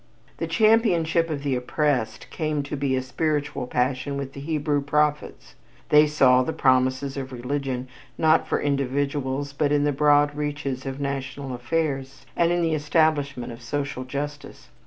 The 0.37 0.47
championship 0.47 1.29
of 1.29 1.43
the 1.43 1.55
oppressed 1.55 2.31
came 2.31 2.63
to 2.63 2.75
be 2.75 2.95
a 2.95 3.03
spiritual 3.03 3.67
passion 3.67 4.17
with 4.17 4.33
the 4.33 4.39
Hebrew 4.39 4.81
prophets. 4.81 5.53
They 5.89 6.07
saw 6.07 6.41
the 6.41 6.53
promises 6.53 7.17
of 7.17 7.31
religion, 7.31 7.87
not 8.17 8.47
for 8.47 8.59
individuals 8.59 9.53
but 9.53 9.71
in 9.71 9.83
the 9.83 9.91
broad 9.91 10.33
reaches 10.35 10.87
of 10.87 10.99
national 10.99 11.53
affairs 11.53 12.25
and 12.35 12.51
in 12.51 12.63
the 12.63 12.73
establishment 12.73 13.53
of 13.53 13.61
social 13.61 14.03
justice. 14.03 14.69